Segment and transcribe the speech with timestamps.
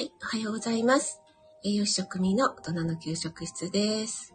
[0.00, 1.20] はい、おはようございます。
[1.62, 4.34] 栄養士食味の大人の給食室です。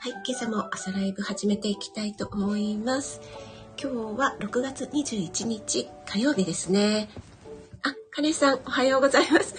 [0.00, 3.20] はい、今朝も朝ライブ始めていきたいと思います。
[3.80, 7.08] 今日は6月21日火曜日ですね。
[7.84, 9.54] あ、カレンさんおはようございます。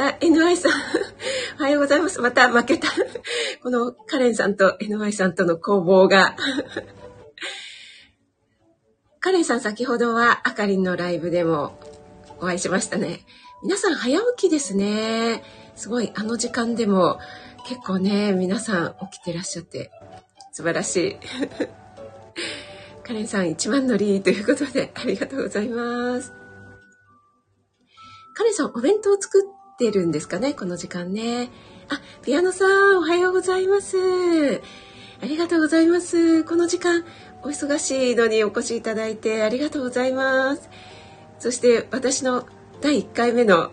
[0.00, 0.72] また NY さん
[1.60, 2.22] おはようございます。
[2.22, 2.88] また負けた。
[3.62, 6.36] このカレンさんと NY さんとの攻防が。
[9.20, 11.78] カレンさん先ほどはあかりんのライブでも
[12.38, 13.26] お会いしましたね。
[13.62, 15.44] 皆さん早起きですね。
[15.76, 17.18] すごいあの時間でも
[17.66, 19.90] 結構ね、皆さん起きてらっしゃって
[20.52, 21.16] 素晴らしい。
[23.04, 26.32] カレンさん一番乗りということでありがとうございます。
[28.32, 31.48] カレンさんお弁当を作ってるんですかねこの時間ね。
[31.88, 33.96] あ、ピアノさんおはようございます。
[35.22, 36.44] ありがとうございます。
[36.44, 37.02] この時間
[37.42, 40.68] お忙しいのにお越しいただいてありがとうございます。
[41.38, 42.46] そして私の
[42.82, 43.72] 第1回目の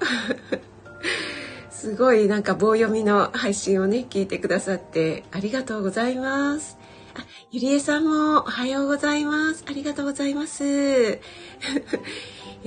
[1.69, 6.77] すごいなんか棒読みの配信をね聞いてくださってありがとうございます。
[7.15, 9.65] あ、ゆりえさんもおはようございます。
[9.67, 11.19] ありがとうございます。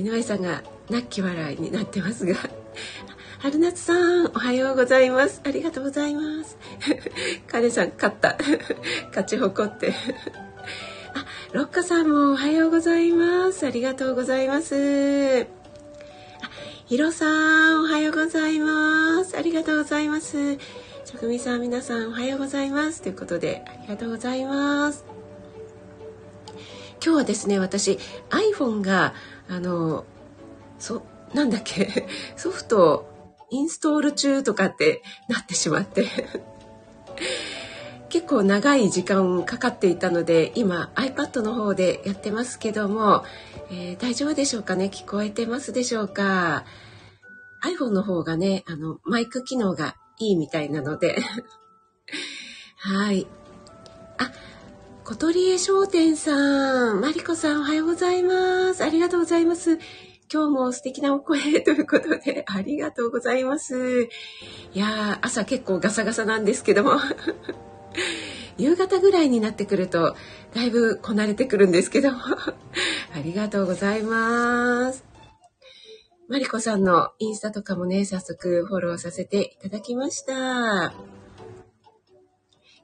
[0.00, 2.34] 井上さんが泣き笑いになってますが。
[3.40, 5.42] 春夏さん、おはようございます。
[5.44, 6.56] ありがとうございます。
[7.46, 8.38] カレさん、勝った。
[9.08, 9.94] 勝ち誇って。
[11.14, 13.66] あ、ロッカさんもおはようございます。
[13.66, 14.74] ありがとうございます。
[14.74, 16.50] あ、
[16.86, 17.26] ヒロさ
[17.74, 19.36] ん、おはようございます。
[19.36, 20.56] ありがとうございます。
[21.04, 23.02] 職味さん、皆さん、おはようございます。
[23.02, 25.04] ということで、ありがとうございます。
[27.02, 27.98] 今日はですね、私、
[28.28, 29.14] iPhone が、
[29.50, 30.04] あの、
[30.78, 31.02] そ、
[31.34, 32.06] なんだっけ、
[32.36, 33.06] ソフト
[33.50, 36.06] インストール中とかってなってしまって。
[38.08, 43.24] 結構長い時間かかっていたので今 iPad の方でやってますけども、
[43.70, 44.90] えー大丈夫でしょうかね？
[44.92, 46.64] 聞こえてますでしょうか
[47.62, 51.18] ？iPhone の方がねあのマイク機能がいいみたいなので。
[52.78, 53.28] はい。
[54.18, 54.32] あ
[55.10, 59.80] 小鳥江商店さんマリコさんおはようございますありがとうございます
[60.32, 64.08] 今日も素敵なお声ということで、 ありがとうございます。
[64.72, 66.92] いやー、朝結構ガサガサなんですけども、
[68.56, 70.14] 夕方ぐらいになってくると、
[70.54, 72.18] だいぶこなれてくるんですけども、
[73.12, 75.04] ありがとうございます。
[76.28, 80.94] マリコさんのインスタとかもね、早速フォローさせていただきました。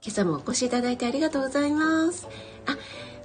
[0.06, 2.28] 今朝もお越しいただいてありがとうございます。
[2.66, 2.78] あ、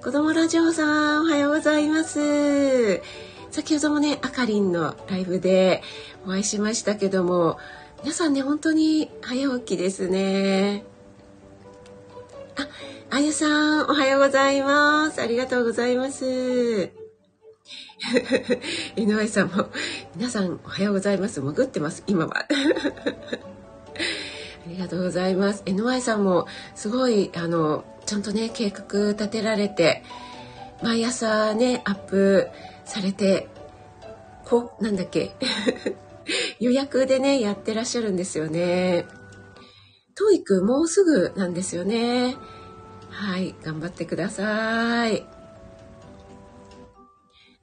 [0.03, 3.03] 子供ラジオさん、おはようございます。
[3.51, 5.83] 先ほどもね、あかりんのライブで
[6.25, 7.59] お会いしましたけども、
[8.01, 10.83] 皆さんね、本当に早起きですね。
[12.57, 12.67] あ、
[13.11, 15.21] あゆさん、おはようございます。
[15.21, 16.25] ありがとうございます。
[18.95, 19.69] 井上さんも、
[20.15, 21.41] 皆さんおはようございます。
[21.41, 22.47] 潜ってます、今は。
[24.65, 25.63] ありがとうございます。
[25.65, 30.03] NY さんも、すごい、あの、ちゃんとね、計画立てられて、
[30.83, 32.49] 毎朝ね、アップ
[32.85, 33.47] されて、
[34.45, 35.35] こう、なんだっけ、
[36.59, 39.05] 予約でね、やってらっしゃるんですよね。
[40.15, 42.35] TOEIC もうすぐなんですよね。
[43.09, 45.25] はい、頑張ってください。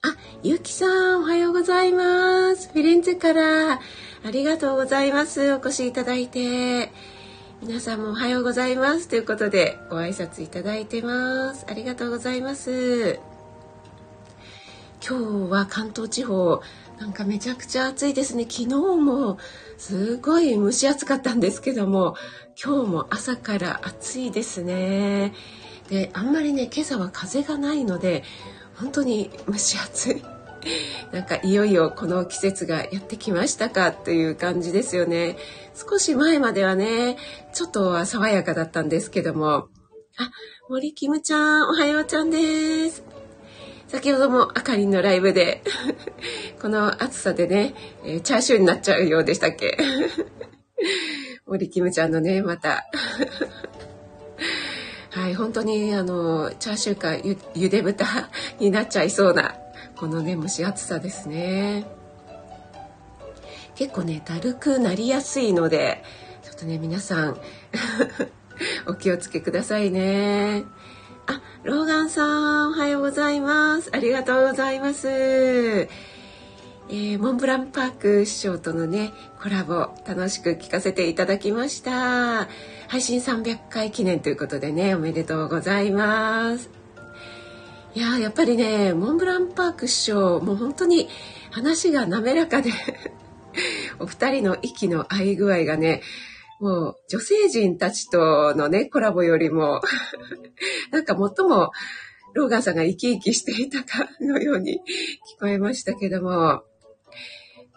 [0.03, 2.71] あ、ゆきさん、おはようございます。
[2.73, 3.81] フィレンツェから、
[4.25, 5.53] ありがとうございます。
[5.53, 6.91] お越しいただいて。
[7.63, 9.09] 皆さんもおはようございます。
[9.09, 11.65] ということで、ご挨拶いただいてます。
[11.69, 13.21] ありがとうございます。
[15.09, 16.61] 今日は関東地方、
[16.99, 18.43] なんかめちゃくちゃ暑いですね。
[18.43, 19.39] 昨日も
[19.77, 22.17] すごい蒸し暑かったんですけども、
[22.63, 25.33] 今日も朝から暑いですね。
[25.89, 28.25] で、あんまりね、今朝は風がないので、
[28.75, 30.38] 本当に蒸し暑い。
[31.13, 35.37] なんかいよいよこの季節がやってきましたかという感じですよね。
[35.75, 37.17] 少し前まではね、
[37.53, 39.69] ちょっと爽やかだったんですけども。
[40.19, 40.31] あ、
[40.69, 43.05] 森キムちゃん、おはようちゃんです。
[43.87, 45.63] 先ほどもあかりんのライブで、
[46.61, 47.75] この暑さでね、
[48.05, 49.79] えーチャーシューになっちゃうようでしたっけ？
[51.47, 52.85] 森キムちゃんのね、また。
[55.11, 58.05] はい、本当にあの、チャーシューかゆゆで豚
[58.61, 59.55] になっちゃいそうな、
[59.99, 61.85] このね、蒸し暑さですね。
[63.75, 66.03] 結構ね、だるくなりやすいので、
[66.43, 67.37] ちょっとね、皆さん、
[68.87, 70.65] お気をつけくださいね。
[71.27, 73.91] あ、ローガンさん、おはようございます。
[73.93, 75.09] ありがとうございます。
[75.09, 79.13] えー、モンブランパーク師匠とのね、
[79.43, 82.49] コラボ楽しく聞かせていただきました。
[82.87, 86.78] 配信300回記念ということでね、おめでとうございます。
[87.99, 91.09] いややっぱりね、モンブランパーク師匠、もう本当に
[91.51, 92.71] 話が滑らかで
[93.99, 96.03] お二人の息の合い具合がね、
[96.61, 99.81] もう女性陣たちとのね、コラボよりも
[100.93, 101.73] なんか最も
[102.35, 104.81] ローガンさんが生き生きしていたかのように
[105.37, 106.63] 聞こえましたけども、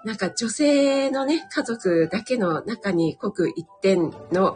[0.06, 4.56] なんか女性のね、家族だけの中に刻一点の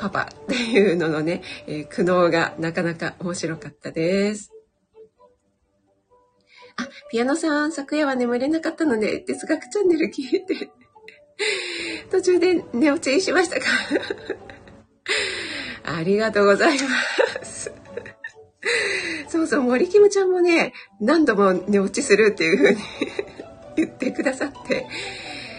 [0.00, 4.55] パパっていうののね、えー、苦悩がなかなか面白かったです。
[6.76, 10.70] あ、ピアノさん、昨夜は眠れなかったので、哲学チャンネル聞いて、
[12.10, 13.66] 途中で寝落ちしましたか？
[15.84, 16.88] ありがとうございま
[17.44, 17.72] す。
[19.28, 22.80] そうそう、森キムちゃんもね、何度も寝落ちするっていう風に
[23.76, 24.86] 言ってくださって。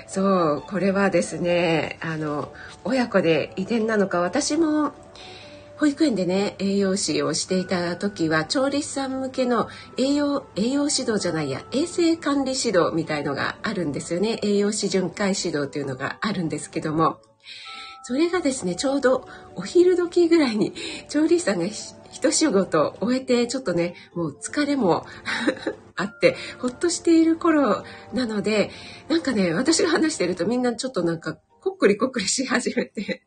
[0.10, 2.54] そうこれはですねあの
[2.86, 4.94] 親子で遺伝なのか私も
[5.78, 14.40] 保育園でね栄養士をしていた時は調理師さん向けの栄養栄養指導じゃないや衛生管理指導みたいのがあるんですよね。
[14.42, 17.20] 栄養士巡回指導というのがあるんですけども。
[18.04, 20.74] それがですねちょうどお昼時ぐらいに
[21.10, 25.06] 調理師さんが一仕事終えてちょっとねもう疲れも
[25.98, 27.84] あってほっとしている頃
[28.14, 28.72] なので
[29.10, 33.24] なんかね私が話してるとみんなちょっとなんかこっくりこっくりし始めて。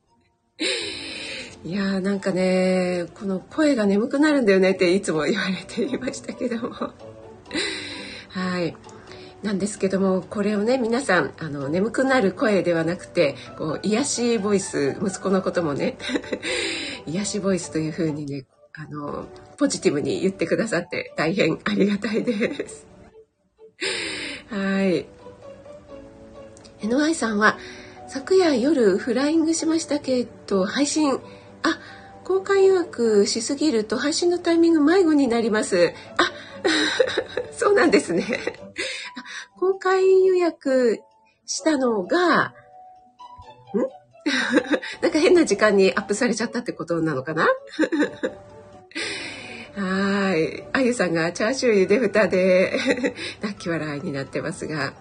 [1.65, 6.71] いやーなんかねこの声が眠くなるんだよねっていつも言われていましたけども
[8.29, 8.77] はい
[9.43, 15.97] なんですけどもこれをね皆さんあの眠くなる声ではなくてこう癒しボイス息子のこともね
[17.07, 19.27] 癒しボイスというふうにねあの、
[19.59, 22.87] ポジティブに言ってくださって大変ありがたいです。
[24.49, 25.07] はい。
[26.81, 27.59] NY さんは、
[28.09, 31.19] 昨夜夜フライングしましたけど、配信、
[31.63, 31.79] あ、
[32.25, 35.93] 公開予約しすぎると配信のタイミング迷子になります。
[36.17, 36.33] あ、
[37.53, 38.25] そうなんですね。
[39.59, 41.01] 公開予約
[41.47, 42.53] したのが、ん？
[45.03, 47.49] なんか変な時間にアップされちゃったってことなのかな？
[49.77, 50.65] はい。
[50.73, 54.93] あゆさんがチャーシュー茹で蓋で泣き笑いになってますが。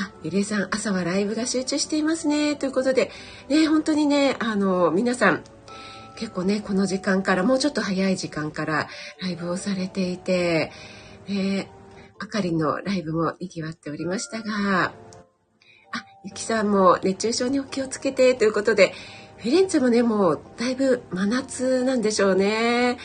[0.00, 2.56] あ、ゆりえさん、朝はライブが集中していますね。
[2.56, 3.10] ということで、
[3.48, 5.42] ね、本当にね、あの、皆さん、
[6.16, 8.88] 結構ね、この時間から、もうちょっと早い時間から
[9.20, 10.72] ライブをされていて、
[11.28, 11.70] ね、
[12.18, 14.92] あかりのライブも賑わっておりましたが、あ、
[16.24, 18.94] ゆきさんも熱中症にお気をつけてということで、
[19.36, 22.96] フィレンツェもね、もうだいぶ真夏なんでしょうね。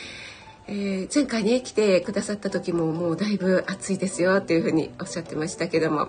[0.66, 6.08] えー、前回ね、来てくださった時ももうだいぶ暑いですよっていうふうにおっしゃってましたけども。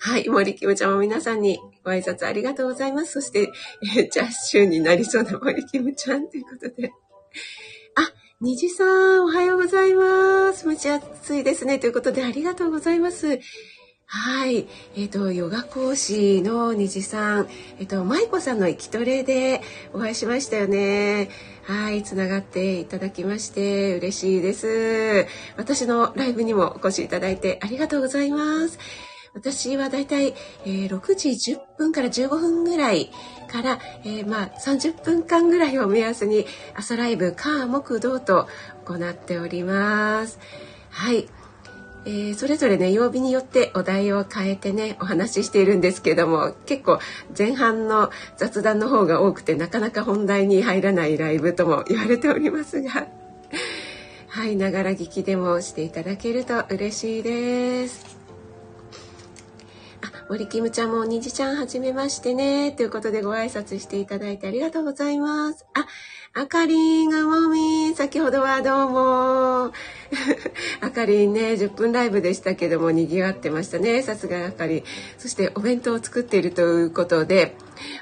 [0.00, 3.12] はい、森キムちゃんも皆さんにご挨拶ありがとうございます。
[3.12, 3.50] そして、
[3.96, 6.92] えー、ジャッシュになりそうな森キムちゃんということで。
[7.96, 10.64] あ、虹さん、おはようございます。
[10.64, 11.78] 蒸し暑いですね。
[11.78, 13.40] ということで、ありがとうございます。
[14.06, 14.66] はい。
[14.96, 17.48] えっ、ー、と、ヨガ講師の虹さん、
[17.78, 19.62] えっ、ー、と、舞子さんの生きトレで
[19.92, 21.30] お会いしましたよね。
[21.64, 25.26] はい、つながっていただきまして嬉しいです。
[25.56, 28.78] 私のライブにもお越しいただいてありがとうございます。
[29.34, 33.10] 私はだいたい、え、6時10分から15分ぐらい
[33.50, 38.48] から、えー、まあ30分間ぐらいを目安に朝ライブ、火、木、土と
[38.84, 40.38] 行っております。
[40.90, 41.28] はい。
[42.06, 46.98] えー、それぞれね曜日によってお題を変えてねお話ししているんですけども結構
[47.36, 53.06] 前半の雑談の方が多くてなかなか本題に入らないライブとも言われておりますが
[54.28, 58.13] はいながら聞きでもしていただけると嬉しいです。
[60.28, 65.66] 森キムちゃんもにじちゃんはじめましてねということでご挨拶していただいてありがとうございます。
[65.74, 65.86] あ
[66.36, 69.72] あかりん、ぐもみ先ほどはどうも。
[70.80, 74.02] あかりんね、10分ライブでしたけども、賑わってましたね。
[74.02, 74.84] さすがあかりん。
[75.16, 77.54] そしてお弁当を作っているということで、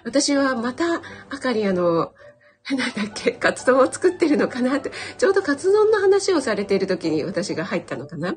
[0.04, 2.14] 私はまた、あかりん、あの、
[2.70, 8.36] なんだっけ、カツ丼を作ってるのかなって、ちょうどカツ丼の話をされている時に私が入ったのかな。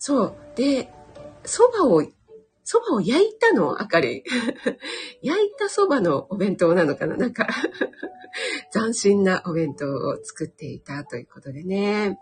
[0.00, 0.34] そう。
[0.56, 0.88] で、
[1.44, 2.17] 蕎麦を
[2.70, 3.80] 蕎麦を焼いたの？
[3.80, 4.24] あかり。
[5.22, 7.16] 焼いた蕎麦のお弁当なのかな？
[7.16, 7.46] なんか
[8.74, 12.18] 斬新なお弁当を作っていたということでね。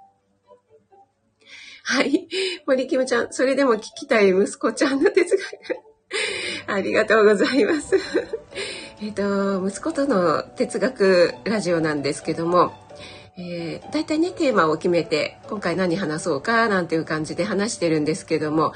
[1.82, 2.28] はい。
[2.64, 5.80] 森キムちゃん、それでも聞きたい息子ちゃんの哲学。
[6.72, 7.96] ありがとうございます。
[9.02, 12.72] えっと、息子との哲学ラジオなんですけども、
[13.36, 18.72] えー、大体ねテーマを決めて今回何話そうかなんていう感じで話してるんですけども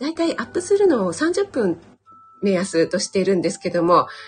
[0.00, 1.78] 大体アップするのを30分
[2.42, 4.08] 目安としているんですけども